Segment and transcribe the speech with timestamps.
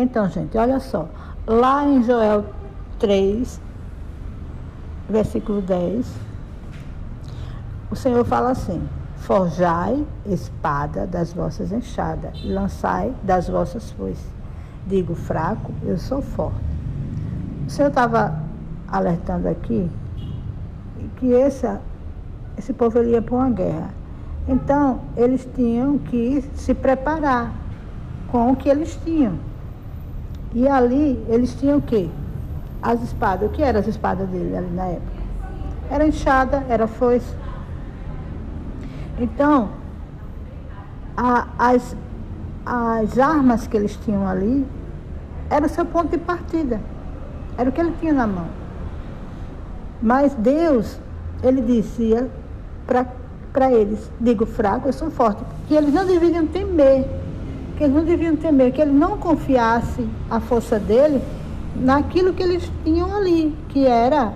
[0.00, 1.08] Então, gente, olha só.
[1.44, 2.44] Lá em Joel
[3.00, 3.60] 3,
[5.10, 6.06] versículo 10,
[7.90, 8.80] o Senhor fala assim:
[9.16, 14.24] Forjai espada das vossas enxadas, lançai das vossas foices.
[14.86, 16.60] Digo fraco, eu sou forte.
[17.66, 18.40] O Senhor estava
[18.86, 19.90] alertando aqui
[21.16, 21.66] que esse,
[22.56, 23.90] esse povo ia para uma guerra.
[24.46, 27.52] Então, eles tinham que se preparar
[28.30, 29.47] com o que eles tinham.
[30.54, 32.08] E ali, eles tinham o quê?
[32.82, 33.48] As espadas.
[33.48, 35.18] O que eram as espadas dele ali na época?
[35.90, 37.34] Era enxada, era foice.
[39.18, 39.70] Então,
[41.16, 41.96] a, as,
[42.64, 44.66] as armas que eles tinham ali
[45.50, 46.80] era o seu ponto de partida.
[47.56, 48.46] Era o que ele tinha na mão.
[50.00, 51.00] Mas Deus,
[51.42, 52.30] ele dizia
[52.86, 57.08] para eles, digo fraco, eu sou forte, que eles não deveriam temer,
[57.78, 61.22] que eles não deviam temer, que ele não confiasse a força dele
[61.76, 64.32] naquilo que eles tinham ali, que era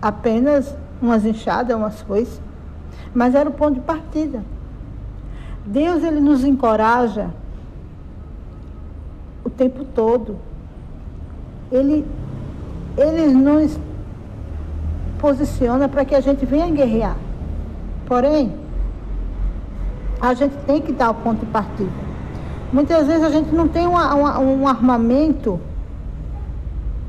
[0.00, 0.72] apenas
[1.02, 2.40] umas enxadas, umas foices,
[3.12, 4.40] mas era o ponto de partida.
[5.66, 7.30] Deus ele nos encoraja
[9.44, 10.36] o tempo todo.
[11.72, 12.06] Ele,
[12.96, 13.76] ele nos
[15.18, 17.16] posiciona para que a gente venha guerrear.
[18.06, 18.54] Porém,
[20.20, 22.07] a gente tem que dar o ponto de partida.
[22.72, 25.58] Muitas vezes a gente não tem um armamento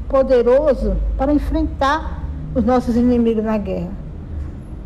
[0.08, 2.24] poderoso para enfrentar
[2.56, 3.92] os nossos inimigos na guerra.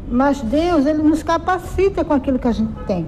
[0.10, 3.06] Mas Deus, Ele nos capacita com aquilo que a gente tem.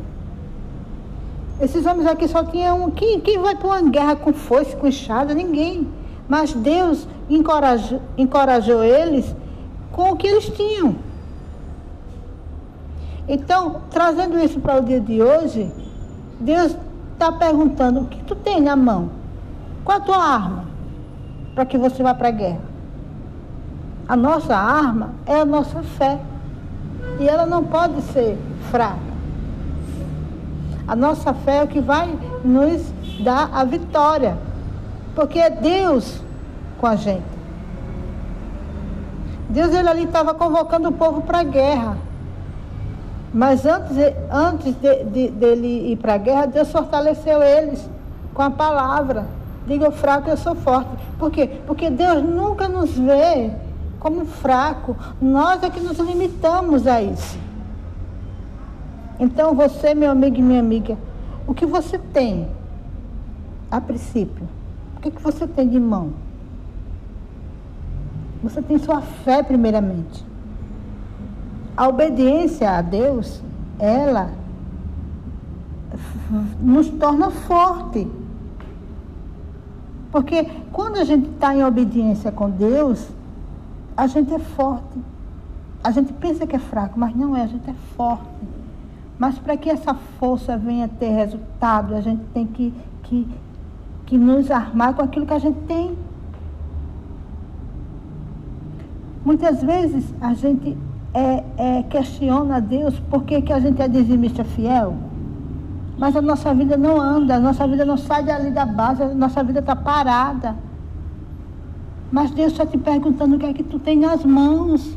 [1.59, 2.89] Esses homens aqui só tinham.
[2.91, 5.33] Quem, quem vai para uma guerra com foice, com enxada?
[5.33, 5.87] Ninguém.
[6.27, 9.35] Mas Deus encorajou, encorajou eles
[9.91, 10.95] com o que eles tinham.
[13.27, 15.71] Então, trazendo isso para o dia de hoje,
[16.39, 16.75] Deus
[17.15, 19.09] está perguntando: o que tu tem na mão?
[19.83, 20.65] Qual a tua arma?
[21.53, 22.61] Para que você vá para a guerra.
[24.07, 26.19] A nossa arma é a nossa fé.
[27.19, 28.37] E ela não pode ser
[28.69, 28.99] fraca.
[30.87, 32.81] A nossa fé é o que vai nos
[33.23, 34.37] dar a vitória.
[35.15, 36.21] Porque é Deus
[36.77, 37.35] com a gente.
[39.49, 41.97] Deus ele ali estava convocando o povo para a guerra.
[43.35, 43.97] Mas antes,
[44.31, 47.85] antes de, de, dele ir para a guerra, Deus fortaleceu eles
[48.33, 49.27] com a palavra.
[49.67, 50.89] Diga fraco, eu sou forte.
[51.19, 51.59] Por quê?
[51.67, 53.51] Porque Deus nunca nos vê
[53.99, 54.95] como fraco.
[55.21, 57.37] Nós é que nos limitamos a isso.
[59.19, 60.97] Então, você, meu amigo e minha amiga,
[61.45, 62.47] o que você tem,
[63.69, 64.47] a princípio?
[64.95, 66.13] O que, que você tem de mão?
[68.41, 70.23] Você tem sua fé, primeiramente.
[71.77, 73.41] A obediência a Deus,
[73.77, 74.31] ela
[76.59, 78.07] nos torna forte.
[80.11, 83.09] Porque quando a gente está em obediência com Deus,
[83.97, 84.99] a gente é forte.
[85.83, 88.23] A gente pensa que é fraco, mas não é, a gente é forte.
[89.19, 93.27] Mas para que essa força venha ter resultado, a gente tem que, que,
[94.05, 95.97] que nos armar com aquilo que a gente tem.
[99.23, 100.77] Muitas vezes a gente
[101.15, 104.93] é, é, questiona Deus por que, que a gente é dizimista fiel,
[105.97, 109.07] mas a nossa vida não anda, a nossa vida não sai dali da base, a
[109.07, 110.57] nossa vida está parada.
[112.11, 114.95] Mas Deus está te perguntando o que é que tu tem nas mãos.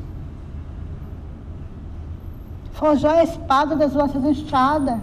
[2.72, 4.98] Forjar a espada das vossas enxadas.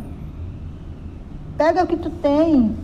[1.57, 2.75] Pega o que tu tem.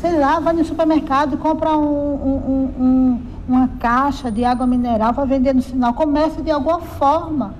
[0.00, 5.24] Sei lá, vai no supermercado, compra um, um, um, uma caixa de água mineral para
[5.24, 5.94] vender no sinal.
[5.94, 7.54] Comece de alguma forma.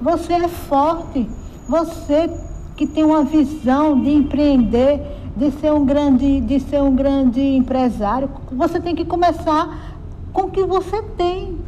[0.00, 1.28] Você é forte.
[1.68, 2.30] Você
[2.76, 5.02] que tem uma visão de empreender,
[5.36, 9.96] de ser um grande, de ser um grande empresário, você tem que começar
[10.32, 11.58] com o que você tem.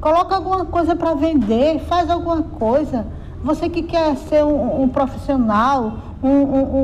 [0.00, 3.06] Coloca alguma coisa para vender, faz alguma coisa.
[3.42, 6.76] Você que quer ser um, um profissional, um, um,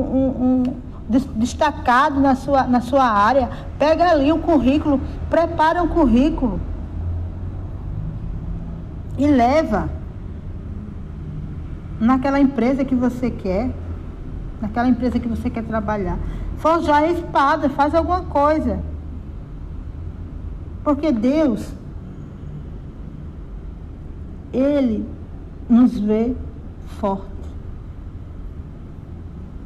[0.43, 0.63] um,
[1.09, 6.59] destacado na sua, na sua área, pega ali um currículo, prepara um currículo
[9.17, 9.89] e leva
[11.99, 13.71] naquela empresa que você quer,
[14.61, 16.17] naquela empresa que você quer trabalhar.
[16.57, 18.79] Forjar a espada, faz alguma coisa.
[20.83, 21.71] Porque Deus,
[24.53, 25.07] Ele
[25.69, 26.35] nos vê
[26.99, 27.25] forte.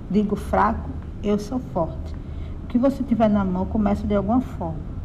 [0.09, 0.89] Digo fraco,
[1.25, 2.15] eu sou forte.
[2.63, 4.95] O que você tiver na mão, começa de alguma forma.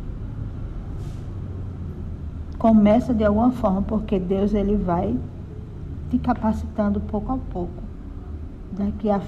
[2.59, 5.17] Começa de alguma forma, porque Deus ele vai
[6.11, 7.83] te capacitando pouco a pouco.
[8.73, 9.21] Daqui a,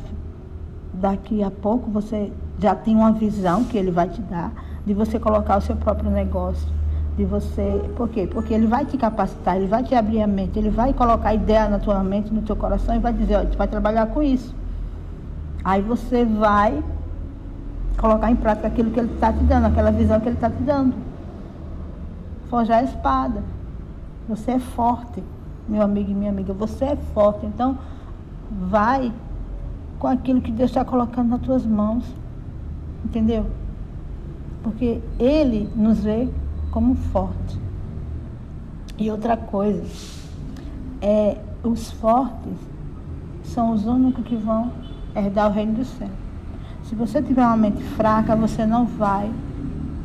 [0.93, 4.53] daqui a pouco você já tem uma visão que ele vai te dar
[4.85, 6.69] de você colocar o seu próprio negócio,
[7.17, 7.81] de você.
[7.97, 8.27] Por quê?
[8.27, 11.69] Porque ele vai te capacitar, ele vai te abrir a mente, ele vai colocar ideia
[11.69, 14.55] na tua mente, no teu coração e vai dizer, olha, tu vai trabalhar com isso.
[15.65, 16.83] Aí você vai
[17.97, 20.63] colocar em prática aquilo que ele está te dando, aquela visão que ele está te
[20.63, 20.95] dando.
[22.51, 23.43] Forjar a espada.
[24.29, 25.23] Você é forte,
[25.69, 27.47] meu amigo e minha amiga, você é forte.
[27.47, 27.79] Então,
[28.51, 29.13] vai
[29.99, 32.05] com aquilo que Deus está colocando nas tuas mãos.
[33.05, 33.47] Entendeu?
[34.63, 36.29] Porque Ele nos vê
[36.71, 37.61] como forte.
[38.99, 39.83] E outra coisa,
[41.01, 42.53] é, os fortes
[43.45, 44.71] são os únicos que vão
[45.15, 46.09] herdar o reino do céu.
[46.85, 49.31] Se você tiver uma mente fraca, você não vai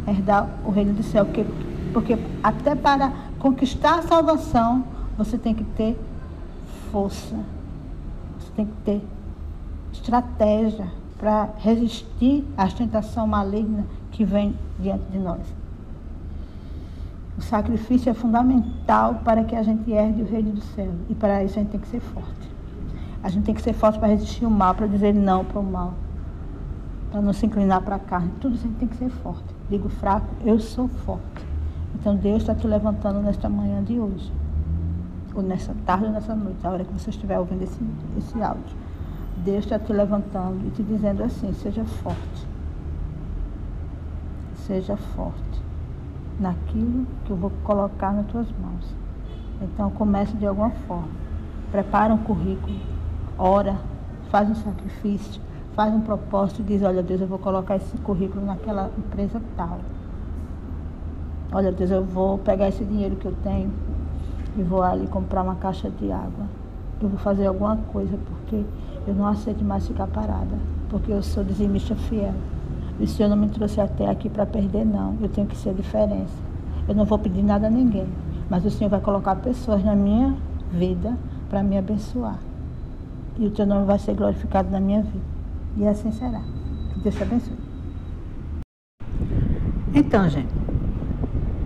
[0.08, 1.26] herdar o reino do céu.
[1.26, 1.46] Porque,
[1.94, 4.84] porque até para conquistar a salvação,
[5.18, 6.00] você tem que ter
[6.92, 7.36] força.
[8.40, 9.02] Você tem que ter
[9.92, 10.88] estratégia
[11.18, 15.42] para resistir à tentação maligna que vem diante de nós.
[17.38, 20.92] O sacrifício é fundamental para que a gente herde o reino do céu.
[21.10, 22.47] E para isso a gente tem que ser forte.
[23.24, 25.64] A gente tem que ser forte para resistir o mal, para dizer não para o
[25.64, 25.94] mal.
[27.12, 28.32] Para não se inclinar para a carne.
[28.40, 29.44] Tudo isso a gente tem que ser forte.
[29.70, 31.46] Digo fraco, eu sou forte.
[31.96, 34.32] Então Deus está te levantando nesta manhã de hoje.
[35.34, 37.80] Ou nessa tarde ou nessa noite, a hora que você estiver ouvindo esse,
[38.18, 38.76] esse áudio.
[39.44, 42.48] Deus está te levantando e te dizendo assim, seja forte.
[44.56, 45.68] Seja forte
[46.40, 48.96] naquilo que eu vou colocar nas tuas mãos.
[49.62, 51.08] Então comece de alguma forma.
[51.72, 52.80] Prepara um currículo,
[53.38, 53.76] ora,
[54.30, 55.42] faz um sacrifício,
[55.76, 59.80] faz um propósito e diz, olha Deus, eu vou colocar esse currículo naquela empresa tal.
[61.52, 63.72] Olha Deus, eu vou pegar esse dinheiro que eu tenho
[64.58, 66.46] e vou ali comprar uma caixa de água.
[67.02, 68.66] Eu vou fazer alguma coisa porque
[69.06, 70.58] eu não aceito mais ficar parada,
[70.90, 72.34] porque eu sou dizimista fiel.
[73.00, 75.16] E o Senhor não me trouxe até aqui para perder, não.
[75.22, 76.34] Eu tenho que ser diferença.
[76.88, 78.08] Eu não vou pedir nada a ninguém,
[78.50, 80.36] mas o Senhor vai colocar pessoas na minha
[80.72, 81.16] vida
[81.50, 82.40] para me abençoar.
[83.40, 85.26] E o teu nome vai ser glorificado na minha vida.
[85.78, 86.42] E assim será.
[86.94, 87.58] Que Deus te abençoe.
[89.94, 90.54] Então, gente,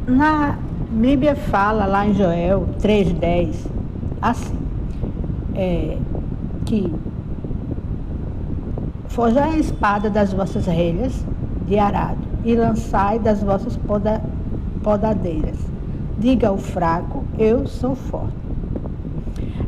[0.07, 0.57] na
[0.89, 3.67] Bíblia fala lá em Joel 3,10,
[4.21, 4.57] assim,
[5.55, 5.97] é,
[6.65, 6.93] que
[9.11, 11.25] Forjai a espada das vossas relhas
[11.67, 14.21] de arado e lançai das vossas poda,
[14.81, 15.57] podadeiras.
[16.17, 18.33] Diga ao fraco, eu sou forte.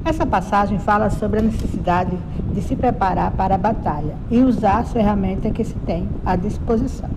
[0.05, 2.17] Essa passagem fala sobre a necessidade
[2.53, 7.09] de se preparar para a batalha e usar as ferramentas que se tem à disposição.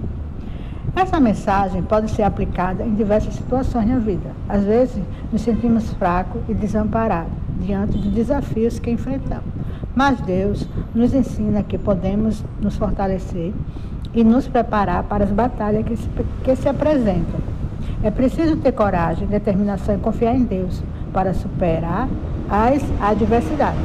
[0.94, 4.30] Essa mensagem pode ser aplicada em diversas situações na vida.
[4.48, 5.02] Às vezes,
[5.32, 9.52] nos sentimos fracos e desamparados diante de desafios que enfrentamos.
[9.92, 13.52] Mas Deus nos ensina que podemos nos fortalecer
[14.14, 16.08] e nos preparar para as batalhas que se,
[16.44, 17.40] que se apresentam.
[18.02, 20.82] É preciso ter coragem, determinação e confiar em Deus
[21.12, 22.08] para superar
[22.50, 23.80] as adversidades.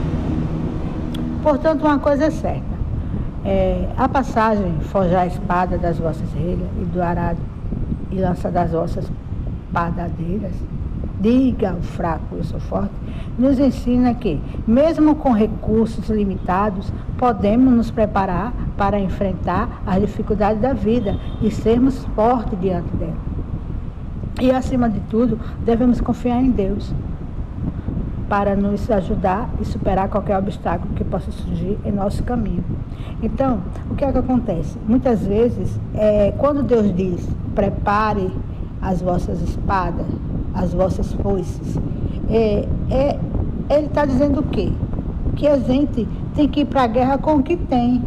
[1.44, 2.64] Portanto, uma coisa é certa:
[3.46, 7.40] é, a passagem forjar a espada das vossas relhas e do arado
[8.12, 9.12] e lança das vossas
[9.72, 10.54] padadeiras
[11.22, 12.94] diga ao fraco, eu sou forte,
[13.38, 20.74] nos ensina que, mesmo com recursos limitados, podemos nos preparar para enfrentar as dificuldades da
[20.74, 23.16] vida e sermos fortes diante dela.
[24.42, 26.92] E, acima de tudo, devemos confiar em Deus
[28.32, 32.64] para nos ajudar e superar qualquer obstáculo que possa surgir em nosso caminho.
[33.22, 33.60] Então,
[33.90, 34.78] o que é que acontece?
[34.88, 38.32] Muitas vezes, é, quando Deus diz, prepare
[38.82, 40.06] as vossas espadas,
[40.54, 41.78] as vossas foices.
[42.30, 43.20] É, é,
[43.70, 44.72] ele está dizendo o quê?
[45.36, 48.02] Que a gente tem que ir para a guerra com o que tem.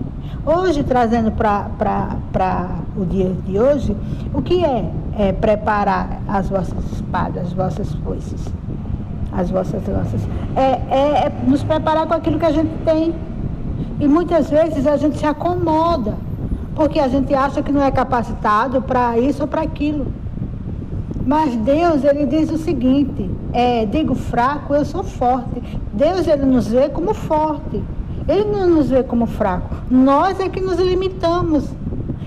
[0.47, 3.95] Hoje, trazendo para o dia de hoje,
[4.33, 8.51] o que é, é preparar as vossas espadas, as vossas foices,
[9.37, 10.21] as vossas lanças?
[10.57, 13.15] É, é, é nos preparar com aquilo que a gente tem.
[14.01, 16.15] E muitas vezes a gente se acomoda,
[16.75, 20.07] porque a gente acha que não é capacitado para isso ou para aquilo.
[21.27, 25.63] Mas Deus, ele diz o seguinte, é, digo fraco, eu sou forte.
[25.93, 27.83] Deus, ele nos vê como forte.
[28.29, 29.75] Ele não nos vê como fraco.
[29.91, 31.69] Nós é que nos limitamos.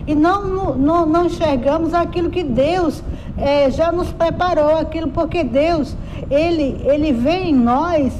[0.07, 3.03] E não, não, não enxergamos aquilo que Deus
[3.37, 5.95] é, já nos preparou, aquilo porque Deus,
[6.29, 8.13] ele, ele vê em nós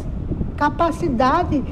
[0.56, 1.64] capacidade,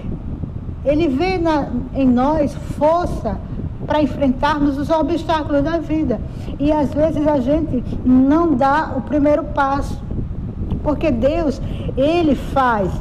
[0.84, 3.38] ele vê na, em nós força
[3.86, 6.20] para enfrentarmos os obstáculos da vida.
[6.60, 10.04] E às vezes a gente não dá o primeiro passo.
[10.84, 11.62] Porque Deus,
[11.98, 12.92] Ele faz.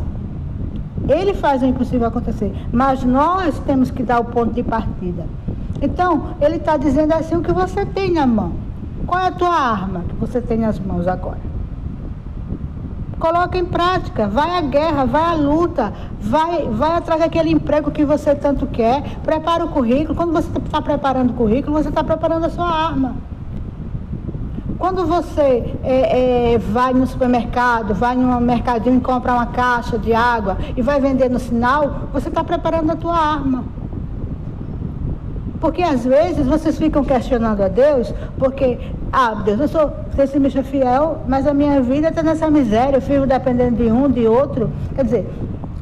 [1.06, 2.52] Ele faz o impossível acontecer.
[2.72, 5.26] Mas nós temos que dar o ponto de partida.
[5.82, 8.52] Então, ele está dizendo assim o que você tem na mão.
[9.06, 11.54] Qual é a tua arma que você tem nas mãos agora?
[13.18, 18.04] Coloca em prática, vai à guerra, vai à luta, vai, vai atrás daquele emprego que
[18.04, 20.14] você tanto quer, prepara o currículo.
[20.14, 23.16] Quando você está preparando o currículo, você está preparando a sua arma.
[24.78, 30.12] Quando você é, é, vai no supermercado, vai num mercadinho e compra uma caixa de
[30.12, 33.64] água e vai vender no sinal, você está preparando a tua arma.
[35.64, 38.76] Porque às vezes vocês ficam questionando a Deus, porque,
[39.10, 43.26] ah, Deus, eu sou pessimista fiel, mas a minha vida está nessa miséria, eu fico
[43.26, 44.70] dependendo de um, de outro.
[44.94, 45.30] Quer dizer,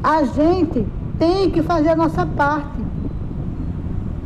[0.01, 0.87] a gente
[1.19, 2.82] tem que fazer a nossa parte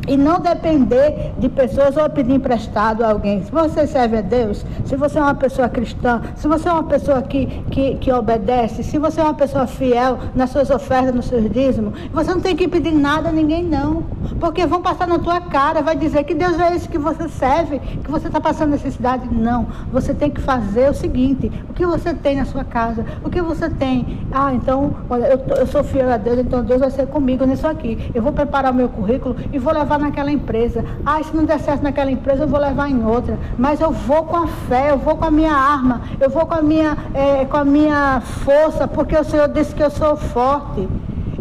[0.07, 3.43] e não depender de pessoas ou pedir emprestado a alguém.
[3.43, 6.83] Se você serve a Deus, se você é uma pessoa cristã, se você é uma
[6.83, 11.25] pessoa que, que, que obedece, se você é uma pessoa fiel nas suas ofertas, nos
[11.25, 14.03] seus dízimos, você não tem que pedir nada a ninguém, não.
[14.39, 17.79] Porque vão passar na tua cara, vai dizer que Deus é esse que você serve,
[17.79, 19.27] que você está passando necessidade.
[19.31, 19.67] Não.
[19.91, 23.41] Você tem que fazer o seguinte: o que você tem na sua casa, o que
[23.41, 24.25] você tem.
[24.31, 27.67] Ah, então, olha, eu, eu sou fiel a Deus, então Deus vai ser comigo nisso
[27.67, 28.11] aqui.
[28.13, 30.83] Eu vou preparar o meu currículo e vou naquela empresa.
[31.05, 33.37] Ah, se não der certo naquela empresa, eu vou levar em outra.
[33.57, 36.55] Mas eu vou com a fé, eu vou com a minha arma, eu vou com
[36.55, 40.87] a minha, é, com a minha força, porque o Senhor disse que eu sou forte.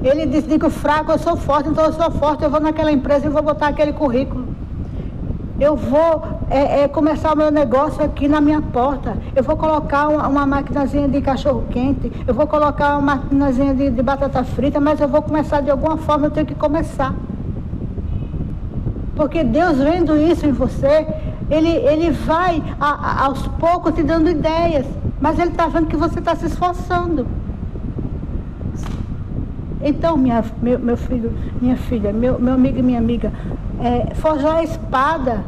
[0.03, 2.93] Ele disse que o fraco eu sou forte, então eu sou forte, eu vou naquela
[2.93, 4.47] empresa e vou botar aquele currículo.
[5.59, 9.17] Eu vou é, é, começar o meu negócio aqui na minha porta.
[9.35, 12.13] Eu vou colocar uma, uma maquinazinha de cachorro quente.
[12.27, 15.97] Eu vou colocar uma maquinazinha de, de batata frita, mas eu vou começar de alguma
[15.97, 17.15] forma, eu tenho que começar.
[19.17, 21.07] Porque Deus vendo isso em você,
[21.51, 24.87] Ele, ele vai a, a, aos poucos te dando ideias.
[25.21, 27.27] Mas Ele está vendo que você está se esforçando.
[29.83, 33.33] Então, minha, meu, meu filho, minha filha, meu, meu amigo e minha amiga,
[33.81, 35.45] é, forjai a espada.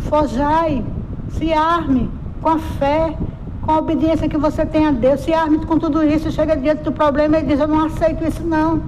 [0.00, 0.84] Forjai,
[1.30, 2.10] se arme
[2.42, 3.16] com a fé,
[3.62, 5.20] com a obediência que você tem a Deus.
[5.20, 8.42] Se arme com tudo isso, chega diante do problema e diz, eu não aceito isso
[8.42, 8.82] não.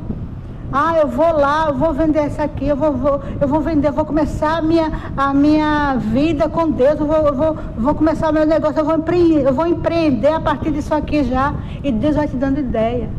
[0.73, 3.89] Ah, eu vou lá, eu vou vender isso aqui, eu vou, vou, eu vou vender,
[3.89, 7.95] eu vou começar a minha, a minha vida com Deus, eu vou, eu vou, vou
[7.95, 11.53] começar o meu negócio, eu vou, empreender, eu vou empreender a partir disso aqui já.
[11.85, 13.11] E Deus vai te dando ideia.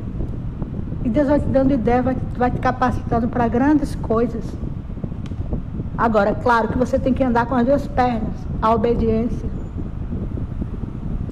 [1.03, 4.43] E Deus vai te dando ideia, vai, vai te capacitando para grandes coisas.
[5.95, 8.33] Agora, é claro que você tem que andar com as duas pernas,
[8.63, 9.47] a obediência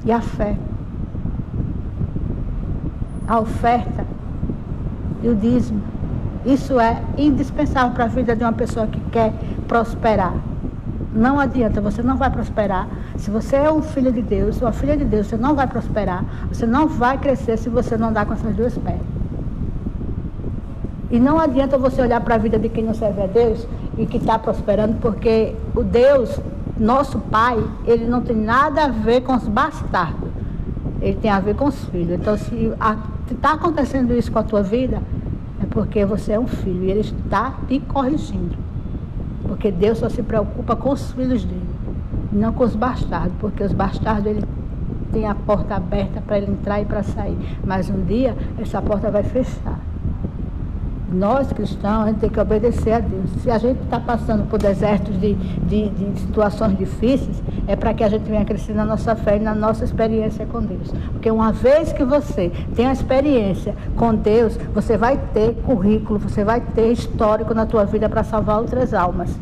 [0.06, 0.56] e a fé.
[3.28, 4.06] A oferta
[5.24, 5.91] e o dízimo.
[6.46, 9.34] Isso é indispensável para a vida de uma pessoa que quer
[9.68, 10.34] prosperar.
[11.14, 12.88] Não adianta, você não vai prosperar.
[13.18, 16.24] Se você é um filho de Deus, uma filha de Deus, você não vai prosperar.
[16.50, 19.02] Você não vai crescer se você não andar com essas duas pernas.
[21.12, 23.68] E não adianta você olhar para a vida de quem não serve a Deus
[23.98, 26.40] e que está prosperando, porque o Deus,
[26.78, 30.30] nosso Pai, ele não tem nada a ver com os bastardos.
[31.02, 32.18] Ele tem a ver com os filhos.
[32.18, 32.74] Então, se
[33.30, 35.02] está acontecendo isso com a tua vida,
[35.70, 38.56] porque você é um filho e ele está te corrigindo.
[39.44, 41.70] Porque Deus só se preocupa com os filhos dele,
[42.32, 44.44] não com os bastardos, porque os bastardos ele
[45.12, 47.38] tem a porta aberta para ele entrar e para sair.
[47.66, 49.80] Mas um dia essa porta vai fechar.
[51.12, 53.30] Nós cristãos, a gente tem que obedecer a Deus.
[53.42, 58.04] Se a gente está passando por desertos de, de, de situações difíceis, é para que
[58.04, 60.90] a gente venha crescer na nossa fé e na nossa experiência com Deus.
[61.12, 66.46] Porque uma vez que você tem a experiência com Deus, você vai ter currículo, você
[66.46, 69.38] vai ter histórico na tua vida para salvar outras almas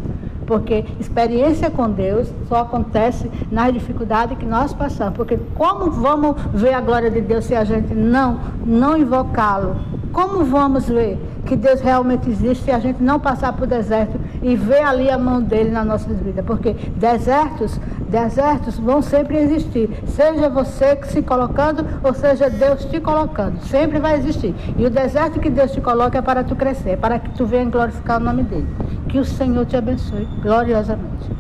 [0.49, 5.15] porque experiência com Deus só acontece nas dificuldades que nós passamos.
[5.15, 9.75] Porque como vamos ver a glória de Deus se a gente não, não invocá-lo?
[10.11, 11.19] Como vamos ver
[11.49, 15.17] que Deus realmente existe se a gente não passar por deserto e ver ali a
[15.17, 16.43] mão dele na nossa vida?
[16.43, 19.89] Porque desertos, desertos vão sempre existir.
[20.05, 23.59] Seja você se colocando ou seja Deus te colocando.
[23.65, 24.53] Sempre vai existir.
[24.77, 27.65] E o deserto que Deus te coloca é para tu crescer, para que tu venha
[27.65, 28.67] glorificar o nome dele.
[29.07, 31.31] Que o Senhor te abençoe gloriosamente.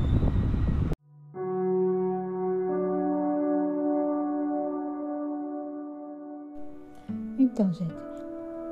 [7.37, 8.08] Então, gente,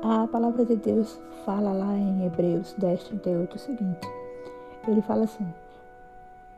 [0.02, 4.08] a palavra de Deus fala lá em Hebreus 10, 38 o seguinte:
[4.86, 5.46] ele fala assim,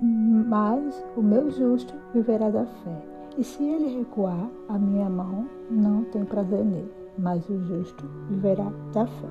[0.01, 3.03] mas o meu justo viverá da fé,
[3.39, 8.71] e se ele recuar, a minha mão não tem prazer nele, mas o justo viverá
[8.93, 9.29] da fé.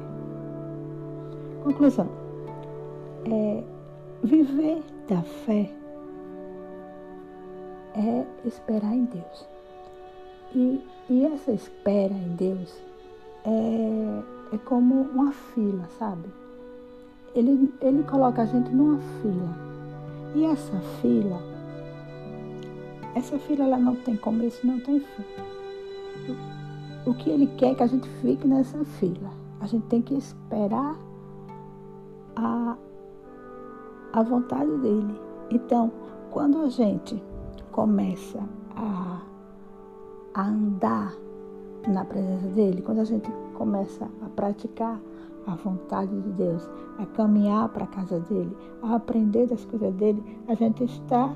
[1.63, 2.07] Conclusão:
[3.31, 3.63] é,
[4.23, 5.69] viver da fé
[7.93, 9.47] é esperar em Deus.
[10.55, 12.88] E, e essa espera em Deus
[13.45, 16.29] é, é como uma fila, sabe?
[17.35, 19.69] ele, ele coloca a gente numa fila.
[20.35, 21.41] E essa fila,
[23.15, 25.25] essa fila ela não tem começo, não tem fim.
[27.05, 29.31] O que ele quer é que a gente fique nessa fila.
[29.59, 30.95] A gente tem que esperar
[32.35, 32.77] a,
[34.13, 35.19] a vontade dele.
[35.49, 35.91] Então,
[36.29, 37.21] quando a gente
[37.71, 38.39] começa
[38.75, 39.21] a,
[40.35, 41.13] a andar
[41.87, 44.99] na presença dele, quando a gente começa a praticar
[45.47, 50.23] a vontade de Deus, a caminhar para a casa dele, a aprender das coisas dele,
[50.47, 51.33] a gente está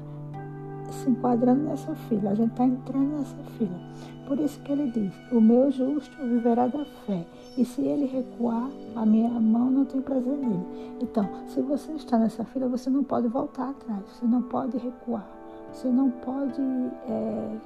[0.91, 3.79] se enquadrando nessa fila, a gente está entrando nessa fila.
[4.27, 7.25] Por isso que ele diz: O meu justo viverá da fé,
[7.57, 10.97] e se ele recuar, a minha mão não tem prazer nele.
[11.01, 15.27] Então, se você está nessa fila, você não pode voltar atrás, você não pode recuar,
[15.71, 16.61] você não pode
[17.09, 17.57] é,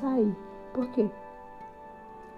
[0.00, 0.36] sair.
[0.72, 1.10] Por quê?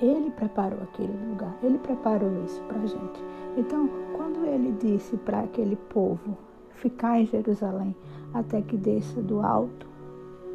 [0.00, 3.22] Ele preparou aquele lugar, ele preparou isso para a gente.
[3.56, 6.38] Então, quando ele disse para aquele povo
[6.74, 7.94] ficar em Jerusalém
[8.32, 9.86] até que desça do alto,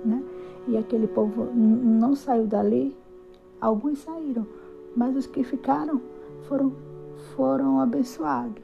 [0.04, 0.24] né?
[0.68, 2.98] E aquele povo não saiu dali,
[3.62, 4.48] alguns saíram,
[4.96, 6.02] mas os que ficaram
[6.48, 6.74] foram,
[7.36, 8.64] foram abençoados.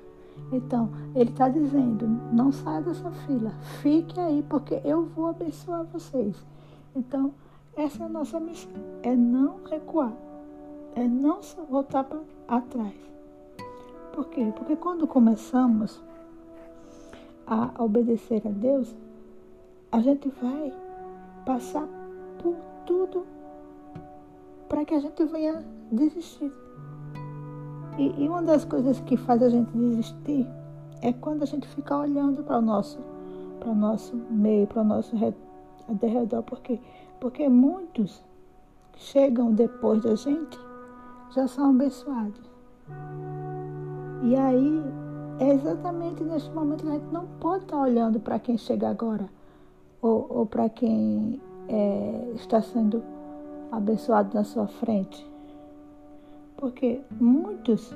[0.52, 6.36] Então, ele está dizendo: não saia dessa fila, fique aí, porque eu vou abençoar vocês.
[6.96, 7.36] Então,
[7.78, 8.72] essa é a nossa missão:
[9.04, 10.12] é não recuar
[10.96, 12.94] é não voltar para atrás.
[14.14, 14.52] Por quê?
[14.56, 16.02] Porque quando começamos
[17.48, 18.94] a obedecer a Deus,
[19.92, 20.74] a gente vai
[21.46, 21.88] passar
[22.40, 22.56] por
[22.86, 23.26] tudo
[24.68, 26.52] para que a gente venha desistir.
[27.98, 30.48] E, e, uma das coisas que faz a gente desistir
[31.02, 33.00] é quando a gente fica olhando para o nosso,
[33.60, 36.44] para o nosso meio, para o nosso redor.
[36.44, 36.80] Por quê?
[37.20, 38.24] Porque muitos
[38.96, 40.71] chegam depois da gente
[41.32, 42.50] já são abençoados.
[44.24, 44.84] E aí,
[45.40, 49.28] é exatamente nesse momento que a gente não pode estar olhando para quem chega agora,
[50.02, 53.04] ou, ou para quem é, está sendo
[53.72, 55.26] abençoado na sua frente.
[56.58, 57.96] Porque muitos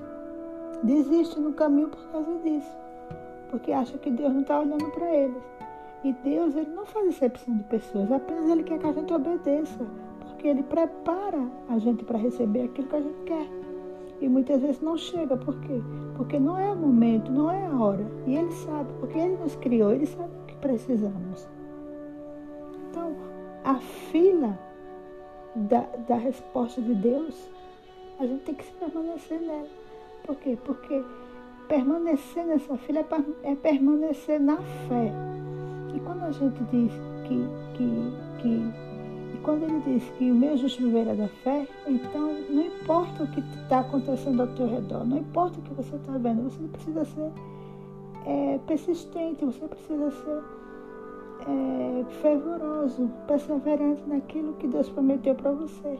[0.83, 2.75] desistem no caminho por causa disso.
[3.51, 5.43] Porque acham que Deus não está olhando para eles.
[6.03, 9.85] E Deus, ele não faz exceção de pessoas, apenas ele quer que a gente obedeça
[10.45, 13.47] porque ele prepara a gente para receber aquilo que a gente quer.
[14.21, 15.81] E muitas vezes não chega, por quê?
[16.15, 18.05] Porque não é o momento, não é a hora.
[18.27, 21.49] E ele sabe, porque ele nos criou, ele sabe o que precisamos.
[22.91, 23.15] Então,
[23.63, 23.73] a
[24.11, 24.59] fila
[25.55, 27.49] da, da resposta de Deus,
[28.19, 29.67] a gente tem que se permanecer nela.
[30.27, 30.59] Por quê?
[30.63, 31.03] Porque
[31.67, 35.11] permanecer nessa fila é, é permanecer na fé.
[35.95, 36.93] E quando a gente diz
[37.27, 38.84] que, que, que
[39.37, 43.39] quando ele diz que o meu justo viverá da fé, então não importa o que
[43.61, 47.31] está acontecendo ao teu redor, não importa o que você está vendo, você precisa ser
[48.25, 50.43] é, persistente, você precisa ser
[51.47, 55.99] é, fervoroso, perseverante naquilo que Deus prometeu para você.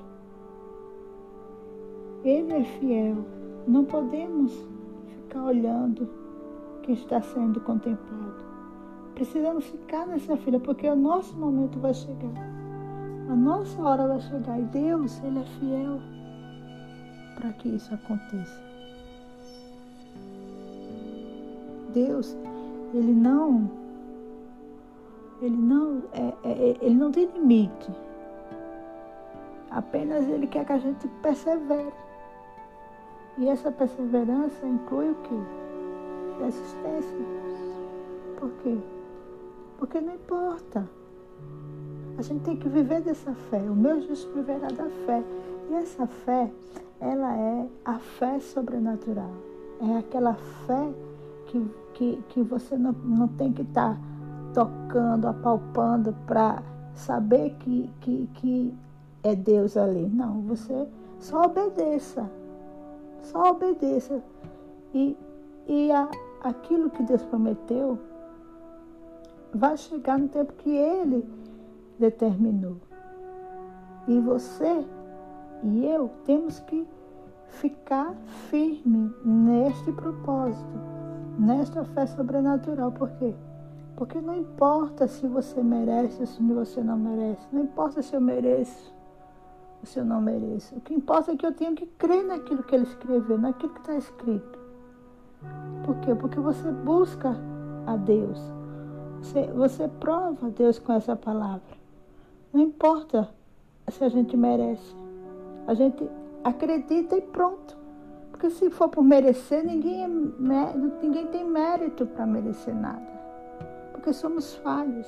[2.23, 3.17] Ele é fiel.
[3.67, 4.51] Não podemos
[5.09, 6.09] ficar olhando
[6.83, 8.43] quem está sendo contemplado.
[9.13, 12.64] Precisamos ficar nessa fila, porque o nosso momento vai chegar.
[13.29, 15.99] A nossa hora vai chegar e Deus, Ele é fiel
[17.35, 18.63] para que isso aconteça.
[21.91, 22.37] Deus,
[22.93, 23.69] Ele não,
[25.41, 27.91] Ele não, é, é, é, Ele não tem limite.
[29.71, 31.93] Apenas Ele quer que a gente persevere.
[33.37, 35.35] E essa perseverança inclui o quê?
[36.37, 37.17] Persistência.
[38.39, 38.77] Por quê?
[39.77, 40.87] Porque não importa.
[42.17, 43.59] A gente tem que viver dessa fé.
[43.59, 45.23] O meu justo viverá da fé.
[45.69, 46.49] E essa fé,
[46.99, 49.31] ela é a fé sobrenatural.
[49.81, 50.93] É aquela fé
[51.47, 53.99] que, que, que você não, não tem que estar tá
[54.53, 58.73] tocando, apalpando para saber que, que, que
[59.23, 60.07] é Deus ali.
[60.07, 60.87] Não, você
[61.19, 62.29] só obedeça.
[63.23, 64.23] Só obedeça.
[64.93, 65.17] E,
[65.67, 66.07] e a,
[66.41, 67.99] aquilo que Deus prometeu
[69.53, 71.25] vai chegar no tempo que Ele
[71.99, 72.77] determinou.
[74.07, 74.85] E você
[75.63, 76.87] e eu temos que
[77.47, 78.13] ficar
[78.49, 80.79] firme neste propósito,
[81.39, 82.91] nesta fé sobrenatural.
[82.91, 83.33] Por quê?
[83.95, 88.21] Porque não importa se você merece ou se você não merece, não importa se eu
[88.21, 88.93] mereço
[89.79, 90.75] ou se eu não mereço.
[90.75, 93.79] O que importa é que eu tenho que crer naquilo que ele escreveu, naquilo que
[93.79, 94.59] está escrito.
[95.85, 96.13] Por quê?
[96.13, 97.35] Porque você busca
[97.85, 98.39] a Deus.
[99.21, 101.74] Você, você prova a Deus com essa palavra.
[102.55, 103.27] Não importa
[103.89, 104.95] se a gente merece.
[105.67, 106.09] A gente
[106.41, 107.77] acredita e pronto.
[108.31, 113.05] Porque se for por merecer, ninguém, é, ninguém tem mérito para merecer nada.
[113.91, 115.05] Porque somos falhos.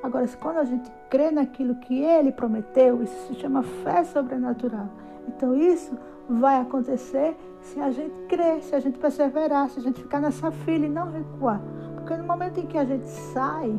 [0.00, 4.88] Agora, quando a gente crê naquilo que ele prometeu, isso se chama fé sobrenatural.
[5.26, 5.92] Então, isso
[6.30, 10.52] vai acontecer se a gente crer, se a gente perseverar, se a gente ficar nessa
[10.52, 11.60] fila e não recuar.
[11.96, 13.76] Porque no momento em que a gente sai,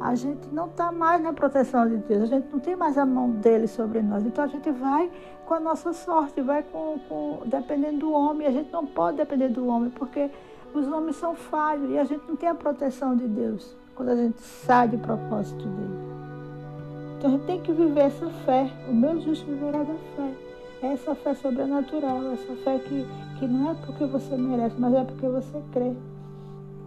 [0.00, 3.04] a gente não está mais na proteção de Deus, a gente não tem mais a
[3.04, 4.24] mão dele sobre nós.
[4.24, 5.10] Então a gente vai
[5.44, 8.46] com a nossa sorte, vai com, com dependendo do homem.
[8.46, 10.30] A gente não pode depender do homem, porque
[10.72, 14.16] os homens são falhos e a gente não tem a proteção de Deus quando a
[14.16, 16.00] gente sai do propósito dele.
[17.18, 18.72] Então a gente tem que viver essa fé.
[18.88, 20.34] O meu justo viverá da fé.
[20.82, 23.06] É essa fé sobrenatural, essa fé que,
[23.38, 25.92] que não é porque você merece, mas é porque você crê.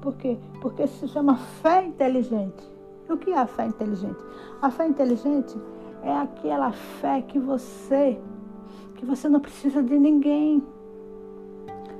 [0.01, 0.35] Por quê?
[0.59, 2.72] Porque se chama fé inteligente.
[3.09, 4.23] O que é a fé inteligente?
[4.61, 5.57] A fé inteligente
[6.01, 8.19] é aquela fé que você
[8.95, 10.63] que você não precisa de ninguém.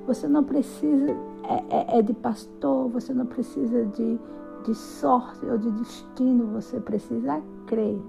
[0.07, 1.11] Você não precisa
[1.43, 4.17] é, é, é de pastor, você não precisa de,
[4.65, 7.99] de sorte ou de destino, você precisa crer.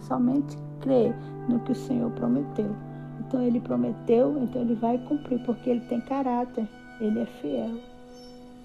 [0.00, 1.14] Somente crer
[1.48, 2.70] no que o Senhor prometeu.
[3.20, 6.68] Então ele prometeu, então ele vai cumprir, porque ele tem caráter,
[7.00, 7.70] ele é fiel.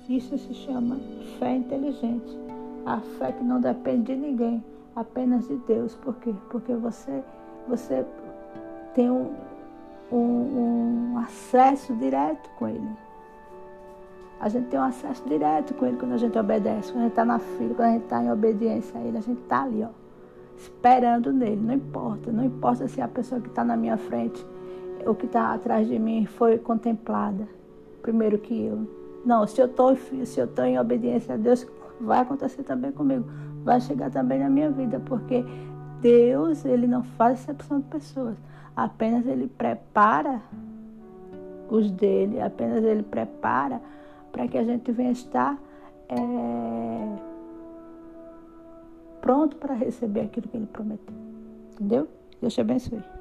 [0.08, 0.98] Isso se chama
[1.40, 2.49] fé inteligente.
[2.86, 4.64] A fé que não depende de ninguém,
[4.96, 5.96] apenas de Deus.
[5.96, 6.34] Por quê?
[6.50, 7.24] Porque você,
[7.68, 8.06] você
[8.94, 9.32] tem um,
[10.12, 12.90] um, um acesso direto com Ele.
[14.40, 17.12] A gente tem um acesso direto com Ele quando a gente obedece, quando a gente
[17.12, 19.84] está na fila, quando a gente está em obediência a Ele, a gente está ali,
[19.84, 19.90] ó,
[20.58, 21.62] esperando nele.
[21.62, 24.46] Não importa, não importa se a pessoa que está na minha frente
[25.06, 27.60] ou que está atrás de mim foi contemplada
[28.02, 28.88] primeiro que eu.
[29.26, 31.68] Não, se eu estou em obediência a Deus,
[32.02, 33.26] vai acontecer também comigo,
[33.64, 35.44] vai chegar também na minha vida, porque
[36.02, 38.38] Deus, ele não faz exceção de pessoas,
[38.76, 40.42] apenas ele prepara
[41.70, 43.82] os dele, apenas ele prepara
[44.32, 45.58] para que a gente venha estar
[46.08, 47.18] é,
[49.22, 51.16] pronto para receber aquilo que ele prometeu.
[51.74, 52.08] Entendeu?
[52.42, 53.19] Deus te abençoe.